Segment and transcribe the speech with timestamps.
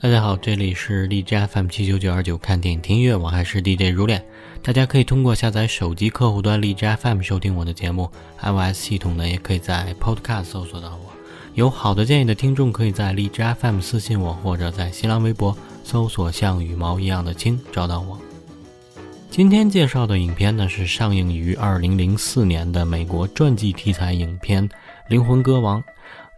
[0.00, 4.24] 大家好，这里是荔枝 FM 七九九二九看电影听音乐，我还是 DJ 如恋。
[4.62, 8.08] 大家可以通过下载手机客户端荔枝 FM 收听我的节目
[8.40, 11.12] ，iOS 系统呢也可以在 Podcast 搜索到我。
[11.54, 18.16] 有好的建议的听众可以在荔枝 FM 私信我，或者在新浪微博搜索“像羽毛一样的青”找到我。
[19.32, 24.68] 今天介绍的影片呢是上映于二零零四年的美国传记题材影片
[25.08, 25.82] 《灵魂歌王》。《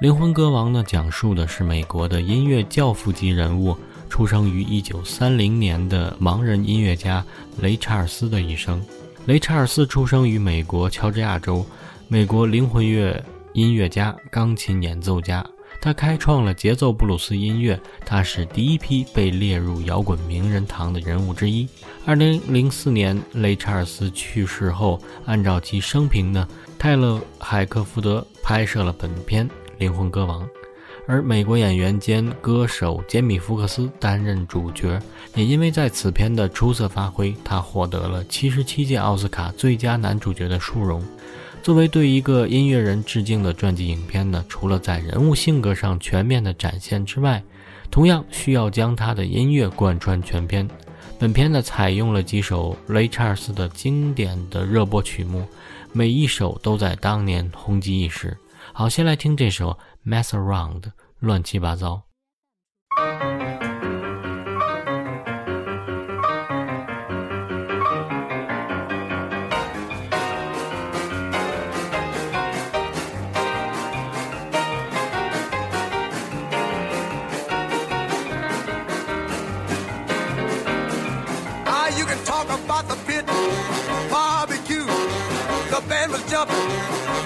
[0.00, 3.76] 灵魂歌王》呢，讲述的是美国的音乐教父级人物，
[4.08, 7.22] 出生于一九三零年的盲人音乐家
[7.60, 8.82] 雷查尔斯的一生。
[9.26, 11.66] 雷查尔斯出生于美国乔治亚州，
[12.08, 13.22] 美国灵魂乐
[13.52, 15.44] 音乐家、钢琴演奏家。
[15.82, 21.68] 他开创了节奏布鲁斯音乐，他是第一批被列入摇滚名人堂的人物之一。
[22.06, 29.46] 二零零四年，雷查尔斯去世后，按照其生平呢，泰勒·海克福德拍摄了本片。
[29.80, 30.46] 灵魂歌王，
[31.06, 35.00] 而美国演员兼歌手杰米·福克斯担任主角，
[35.34, 41.02] 也因为在此片的出色发挥，他获得了七十七届奥斯卡最佳男主角的殊荣。
[41.62, 47.42] 作为对一个音乐人致敬的传记影片呢，除了在人物性格上全面的展现之外，
[47.90, 50.68] 同样需要将他的音乐贯穿全片。
[51.18, 55.42] 本片呢，采用了几首雷查尔斯的经典的热播曲目，
[55.90, 58.36] 每一首都在当年红极一时。
[58.80, 59.78] 好，先来听这首
[60.08, 60.80] 《Mess Around》，
[61.18, 62.09] 乱七八糟。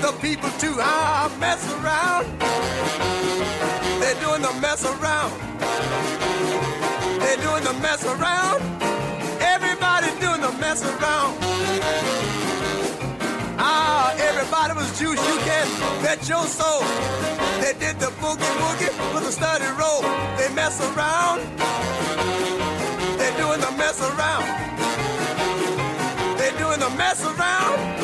[0.05, 0.77] The people too.
[0.79, 2.25] I mess around.
[4.01, 5.33] They're doing the mess around.
[7.21, 8.61] They're doing the mess around.
[9.41, 11.39] Everybody's doing the mess around.
[13.59, 15.21] Ah, everybody was juice.
[15.31, 15.67] You can
[16.03, 16.83] bet your soul.
[17.63, 20.03] They did the boogie woogie with a study roll.
[20.37, 21.41] They mess around.
[23.19, 24.47] They're doing the mess around.
[26.37, 28.04] They're doing the mess around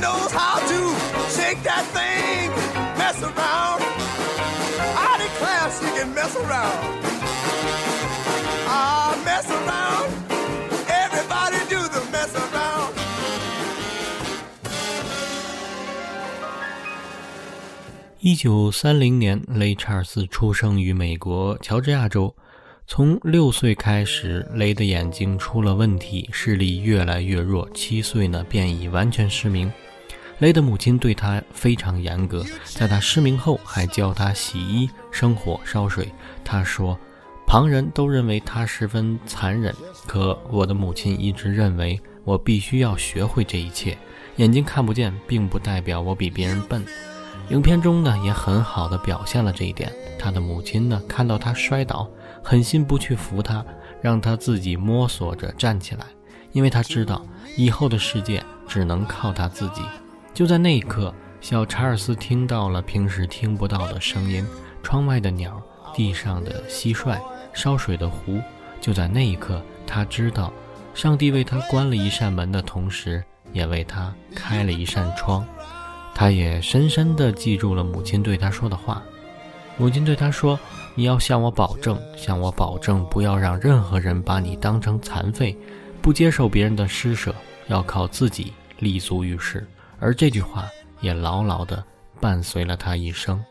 [0.00, 0.80] Knows how to
[1.28, 2.50] shake that thing,
[2.96, 3.82] mess around.
[4.96, 7.04] I declare she can mess around.
[8.66, 10.10] Ah, mess around.
[10.88, 12.94] Everybody do the mess around.
[18.20, 22.34] 一九三零年，雷查尔斯出生于美国乔治亚州。
[22.86, 27.68] 从六岁开始，雷的眼睛出了问题，视力越来越弱。
[27.72, 29.72] 七岁呢，便已完全失明。
[30.40, 36.10] 雷的母亲对他非常严格，在他失明后还教他洗衣、生火、烧水。
[36.42, 36.98] 他说
[37.46, 39.74] ：“旁人都认为他十分残忍，
[40.06, 43.96] 可我的母亲一直认为我必须要学会这一切。
[44.36, 46.82] 眼睛看不见，并不代表我比别人笨。”
[47.50, 49.92] 影片中呢，也很好的表现了这一点。
[50.18, 52.08] 他的母亲呢，看到他摔倒，
[52.42, 53.62] 狠心不去扶他，
[54.00, 56.06] 让他自己摸索着站起来，
[56.52, 57.26] 因为他知道
[57.58, 59.82] 以后的世界只能靠他自己。
[60.32, 64.46] 就在那一刻，小查尔斯听到了平时听不到的声音：
[64.82, 65.60] 窗外的鸟，
[65.92, 67.20] 地上的蟋蟀，
[67.52, 68.40] 烧水的壶。
[68.80, 70.52] 就在那一刻，他知道，
[70.94, 73.22] 上帝为他关了一扇门的同时，
[73.52, 75.44] 也为他开了一扇窗。
[76.14, 79.02] 他也深深地记住了母亲对他说的话。
[79.76, 80.58] 母亲对他说
[80.94, 85.56] ：“你要向我保证，向我保证，不要让任何人把你当成残废，
[86.00, 87.34] 不接受别人的施舍，
[87.68, 89.66] 要靠自己立足于世。”
[90.00, 90.68] 而这句话
[91.00, 91.84] 也牢牢地
[92.20, 93.42] 伴随了他一生。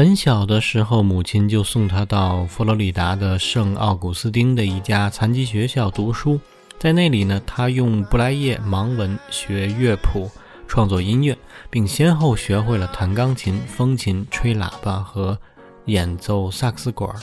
[0.00, 6.40] 很小的时候，母亲就送他到佛罗里达的圣奥古斯丁的一家残疾学校读书。
[6.78, 10.30] 在那里呢，他用布莱叶盲文学乐谱、
[10.66, 11.36] 创作音乐，
[11.68, 15.38] 并先后学会了弹钢琴、风琴、吹喇叭和
[15.84, 17.14] 演奏萨克斯管。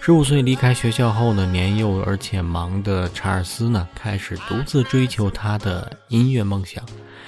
[0.00, 6.82] 十五岁离开学校后呢，年幼而且忙的查尔斯呢，开始独自追求他的音乐梦想。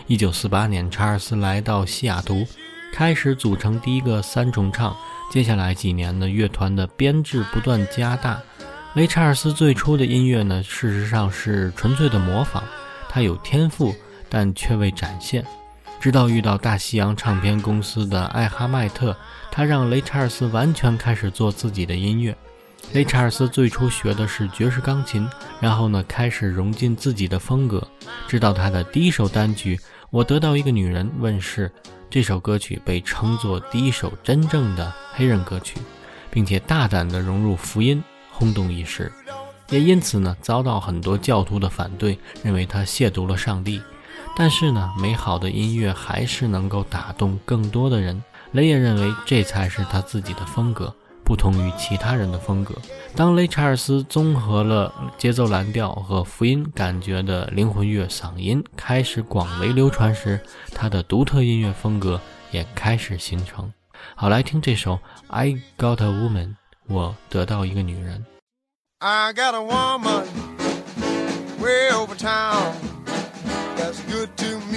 [0.07, 2.47] 一九四八年，查尔斯来到西雅图。
[2.93, 4.95] 开始组成第一个三重唱，
[5.31, 8.41] 接下来几年呢，乐团的编制不断加大。
[8.95, 12.63] 雷查尔斯最初的音乐呢，事实上是纯粹的模仿，
[13.09, 13.95] 他有天赋，
[14.29, 15.45] 但却未展现。
[16.01, 19.17] 直到遇到大西洋唱片公司的艾哈迈特，
[19.51, 22.37] 他让雷查尔斯完全开始做自己的音乐。
[22.93, 25.29] 雷查尔斯最初学的是爵士钢琴，
[25.61, 27.87] 然后呢，开始融进自己的风格，
[28.27, 29.77] 直到他的第一首单曲
[30.11, 31.71] 《我得到一个女人》问世。
[32.11, 35.77] 这首歌曲被称作第一首真正的黑人歌曲，
[36.29, 38.03] 并且大胆地融入福音，
[38.33, 39.13] 轰动一时。
[39.69, 43.81] 也因此呢，遭到很多教徒的反对，认为他亵渎了上帝。
[44.35, 48.21] 但是呢，美好的音乐还是能够打动更多的人。
[48.51, 50.93] 雷也认为这才是他自己的风格，
[51.31, 52.75] 不同于其他人的风格。
[53.15, 60.41] 当雷查尔斯综合了节奏蓝调和福音感觉的灵魂乐嗓音开始广为流传时，
[60.75, 62.21] 他的独特音乐风格
[62.51, 63.73] 也开始形成。
[64.17, 64.95] 好，来听这首
[65.29, 66.49] 《I Got a Woman》，
[66.89, 68.27] 我得到一个女人。
[68.99, 70.25] I got a woman
[71.61, 72.73] way over town
[74.11, 74.70] good to.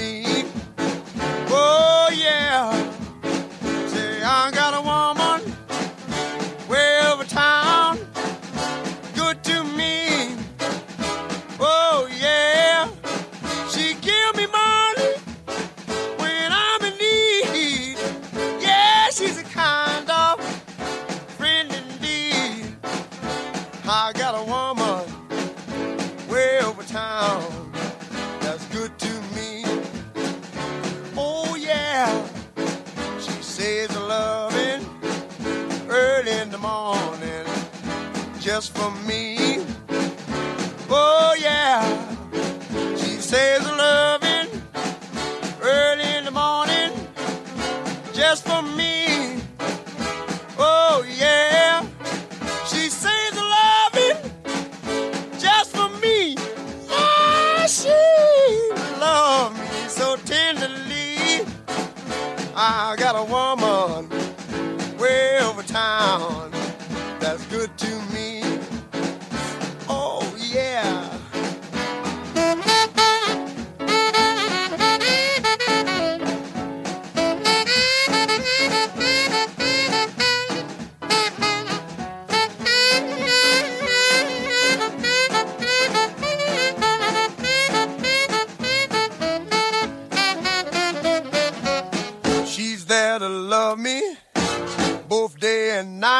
[38.54, 39.33] Just for me.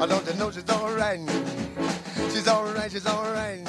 [0.00, 1.18] I don't know she's all right?
[2.30, 3.66] She's all right, she's all right.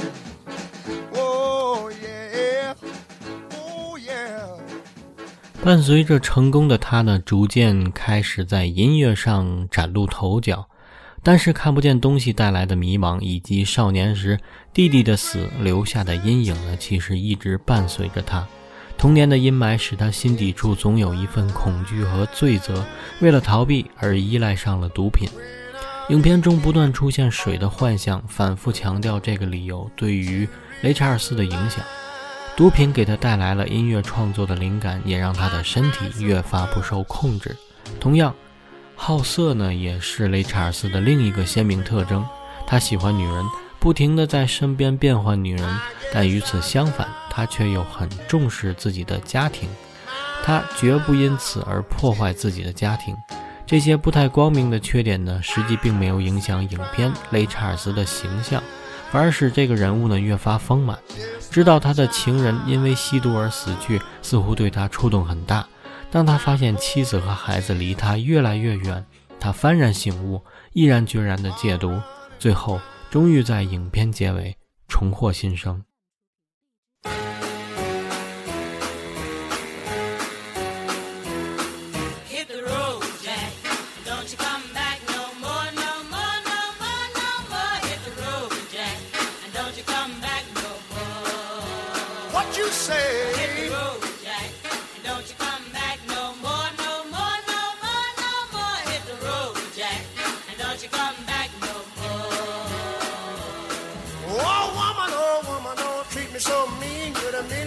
[1.15, 2.75] Oh, yeah.
[3.51, 4.45] Oh, yeah.
[5.63, 10.67] 伴随着成功的他呢，逐渐开始在音乐上崭露头角。
[11.23, 14.39] 但是看不见东西带来的迷茫，以及少年时
[14.71, 18.47] 弟弟的死留下的阴影呢，其实一直伴随着他。
[18.97, 22.85] 童年的阴霾使他心底处总有一份恐惧和罪责，
[23.19, 25.27] 为了逃避而依赖上了毒品。
[26.09, 30.49] 影片中不断出现水的幻象，反复强调这个理由对于
[30.81, 31.85] 雷查尔斯的影响。
[32.57, 37.55] 毒品给他带来了音乐创作的灵感，也让他的身体越发不受控制。
[37.99, 38.33] 同样，
[38.95, 42.25] 好色呢，也是雷查尔斯的另一个鲜明特征。
[42.65, 43.45] 他喜欢女人，
[43.79, 45.79] 不停地在身边变换女人，
[46.11, 49.69] 但与此相反，他却又很重视自己的家庭。
[50.43, 53.15] 他绝不因此而破坏自己的家庭。
[53.69, 58.63] 这些不太光明的缺点呢，实际并没有影响影片雷查尔斯的形象，
[59.11, 60.97] 反而使这个人物呢越发丰满。
[61.51, 65.67] 知道他的情人因为吸毒而死去，似乎对他触动很大。
[66.09, 69.05] 当他发现妻子和孩子离他越来越远，
[69.39, 70.41] 他幡然醒悟，
[70.73, 72.01] 毅然决然地戒毒，
[72.39, 74.57] 最后终于在影片结尾
[74.87, 75.79] 重获新生。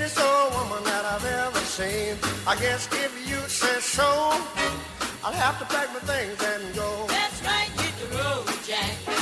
[0.02, 2.16] Meanest old woman that I've ever seen.
[2.44, 4.02] I guess if you say so,
[5.23, 7.06] I'll have to pack my things and go.
[7.06, 9.22] That's right, hit the road, Jack.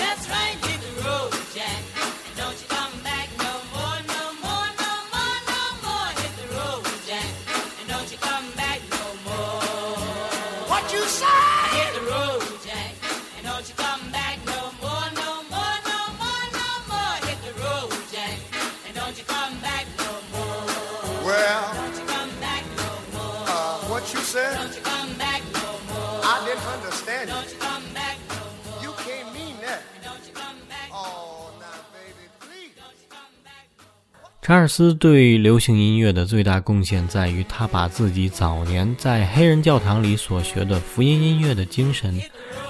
[34.41, 42.19] 查尔斯对流行音乐的最大贡献在于，他把自己早年在黑人教堂里所学的福音音乐的精神，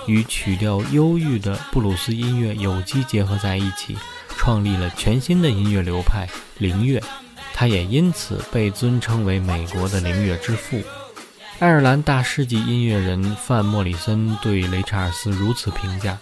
[0.06, 3.96] 与曲调忧郁的布鲁斯音乐有机结合在一起，
[4.36, 6.28] 创立了全新的音乐流派——
[6.60, 7.02] 灵乐。
[7.54, 10.82] 他也因此被尊称为美国的灵乐之父。
[11.60, 16.18] 爱尔兰大师级音乐人范莫里森对雷查尔斯如此评价：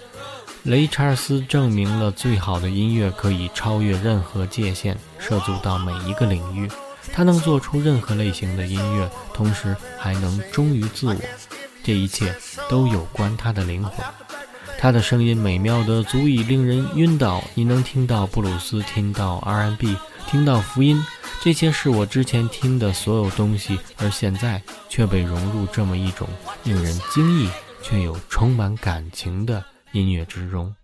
[0.64, 6.70] 雷查尔斯证明了最好的音乐可以超越任何界限，涉足到每一个领域。
[7.14, 11.16] 他能做出任何类型的音乐，同时还能忠于自我。
[11.82, 12.36] 这一切
[12.70, 14.06] 都有关他的灵魂。
[14.78, 19.98] 他的声音美妙的足以令人晕倒，你能听到布鲁斯，听到 R&B，
[20.28, 21.04] 听到福音，
[21.42, 26.28] 这些是我之前听的所有东西，而现在却被融入这么一种
[26.64, 27.50] 令人惊异
[27.82, 30.76] 却又充满感情的音乐之中。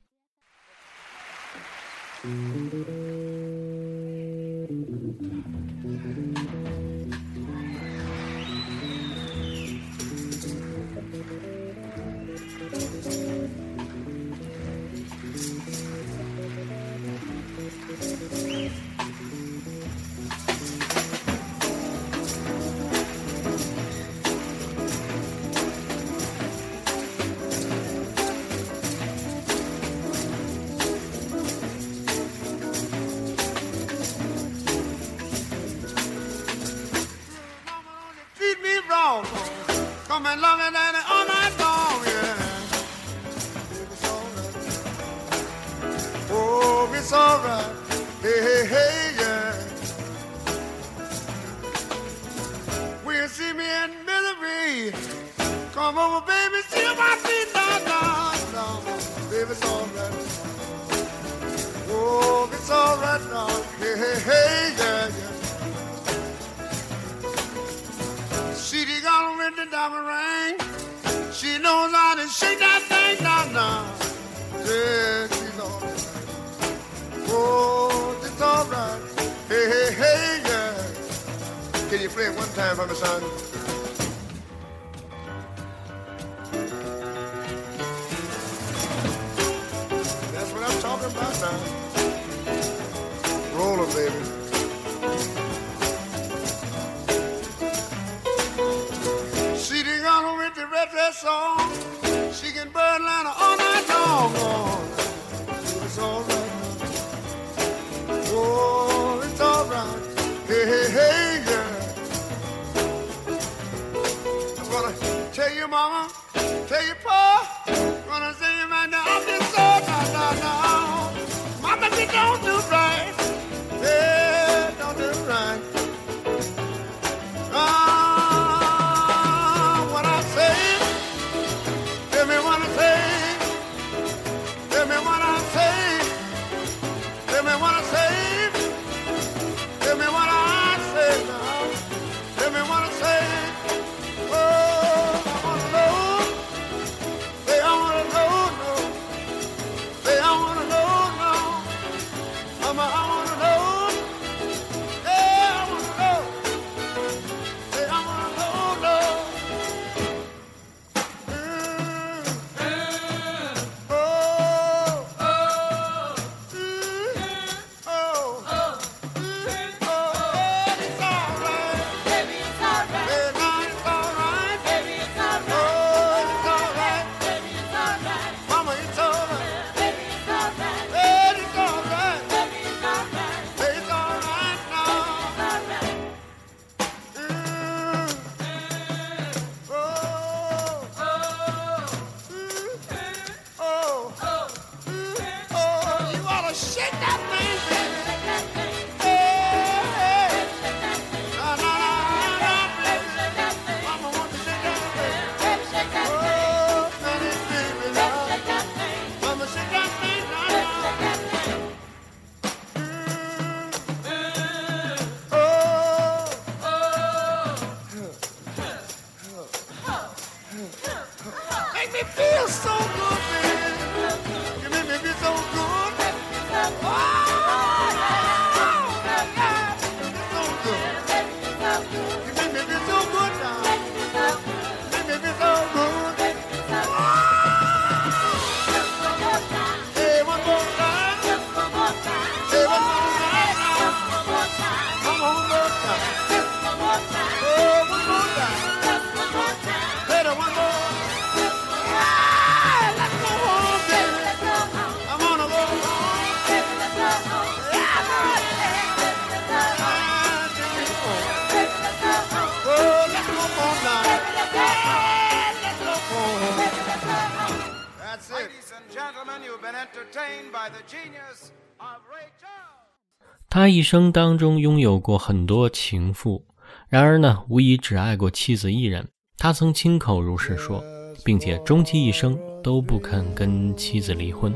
[273.49, 276.45] 他一生当中拥有过很多情妇，
[276.89, 279.07] 然而呢，无疑只爱过妻子一人。
[279.37, 280.83] 他曾亲口如是说，
[281.23, 284.53] 并且终其一生都不肯跟妻子离婚，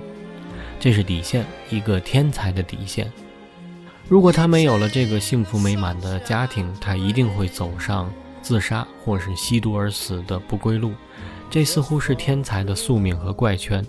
[0.79, 3.11] 这是底线，一个天才的底线。
[4.07, 10.93] 如果他没有了这个幸福美满的家庭，他一定会走上自杀或是吸毒而死的不归路。
[11.49, 13.85] 这似乎是天才的宿命和怪圈。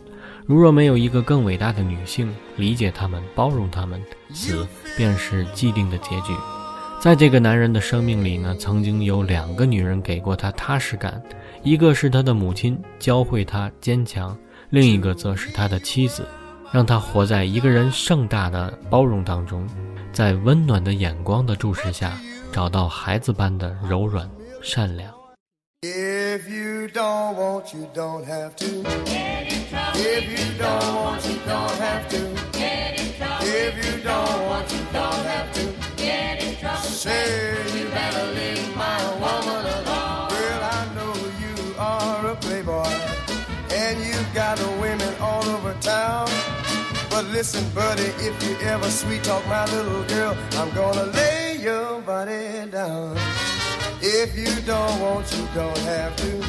[0.50, 4.02] 如若没有一个更伟大的女性理解他们、包容他们，
[4.34, 6.32] 死便是既定的结局。
[7.00, 11.22] 在这个男人的生命里呢，曾经有两个女人给过他踏实感，
[11.62, 14.36] 一个是他的母亲，教会他坚强；
[14.70, 16.26] 另一个则是他的妻子，
[16.72, 19.64] 让他活在一个人盛大的包容当中，
[20.12, 22.18] 在温暖的眼光的注视下，
[22.50, 24.28] 找到孩子般的柔软、
[24.60, 25.14] 善良。
[26.32, 28.66] If you don't want, you don't have to.
[29.96, 32.20] If you don't want, you don't have to.
[33.42, 35.64] If you don't want, you don't have to.
[36.86, 40.30] Say you better leave my woman alone.
[40.30, 42.94] Girl, I know you are a playboy,
[43.72, 46.28] and you've got the women all over town.
[47.10, 52.00] But listen, buddy, if you ever sweet talk my little girl, I'm gonna lay your
[52.02, 53.18] body down.
[54.02, 56.26] If you don't want, you don't have to.
[56.26, 56.40] You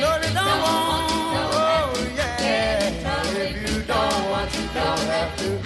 [0.00, 1.12] know you don't want,
[1.54, 2.90] oh yeah.
[3.36, 5.60] If you don't want, you don't have to.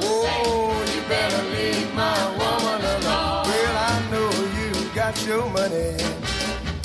[0.00, 3.44] Oh, you better leave my woman alone.
[3.44, 5.96] Well, I know you got your money,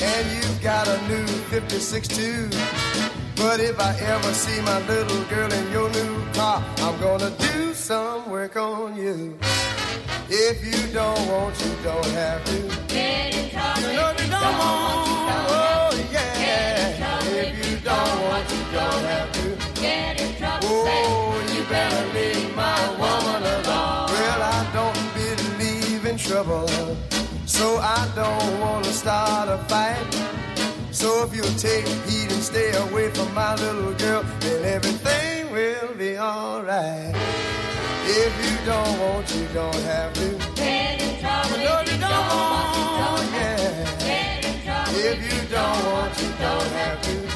[0.02, 2.50] and you've got a new 56 too.
[3.38, 7.74] But if I ever see my little girl in your new car, I'm gonna do
[7.74, 9.38] some work on you.
[10.30, 12.60] If you don't want, you don't have to.
[12.88, 13.46] get in
[13.82, 17.20] You know you don't want, oh yeah.
[17.42, 19.82] If you don't want, you don't have to.
[19.82, 20.68] Get in trouble.
[20.70, 24.10] Oh, you better leave my woman alone.
[24.16, 26.68] Well, I don't believe in trouble,
[27.46, 30.34] so I don't wanna start a fight.
[30.92, 35.94] So if you'll take heed and stay away from my little girl, then everything will
[35.96, 37.53] be alright.
[38.06, 40.26] If you don't want, you don't have to.
[40.26, 40.38] You
[41.64, 43.88] know you don't want, yeah.
[44.96, 47.33] If you don't want, you don't have to.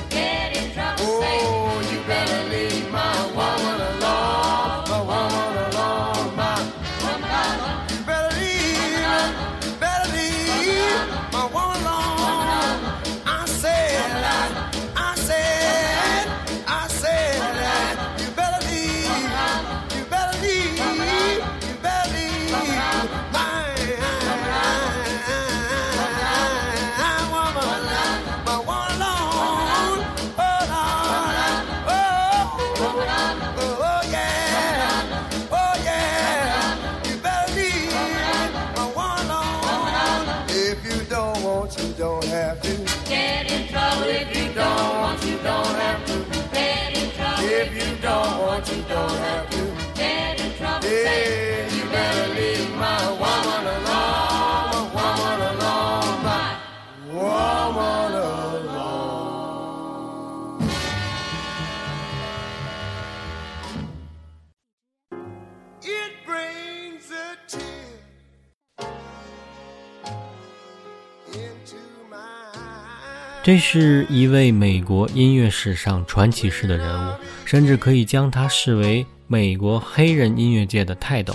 [73.48, 77.14] 这是一位美国音乐史上传奇式的人物，
[77.46, 81.34] 甚至可以将他视为美国黑人音乐界的泰斗。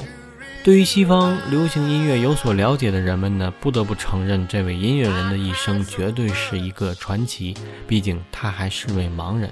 [0.62, 7.57] 对于西方流行音乐有所了解的人们呢，不得不承认，这位音乐人的一生绝对是一个传奇。
[7.88, 9.48] 毕竟他还是位盲人。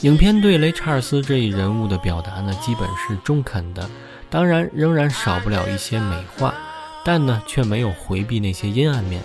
[0.00, 3.88] 影片对雷查尔斯这一人物的表达呢，基本是中肯的，
[4.28, 6.52] 当然仍然少不了一些美化，
[7.04, 9.22] 但呢，却没有回避那些阴暗面。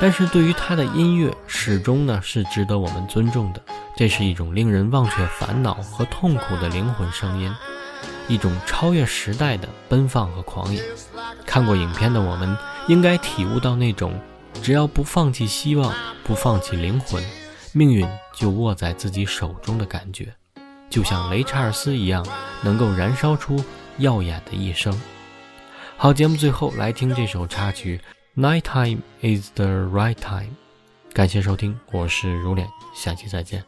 [0.00, 3.60] 但是对于他的音乐，始终呢是值得我们尊重的。
[3.96, 7.52] 这是一种令人忘却烦恼和痛苦的灵魂声音，
[8.28, 10.80] 一种超越时代的奔放和狂野。
[11.44, 12.56] 看过影片的我们，
[12.86, 14.14] 应该体悟到那种
[14.62, 17.20] 只要不放弃希望，不放弃灵魂，
[17.72, 20.32] 命运就握在自己手中的感觉，
[20.88, 22.24] 就像雷查尔斯一样，
[22.62, 23.64] 能够燃烧出
[23.96, 24.96] 耀眼的一生。
[25.96, 28.00] 好，节目最后来听这首插曲。
[28.38, 30.50] Nighttime is the right time。
[31.12, 33.64] 感谢收听，我是如脸，下期再见。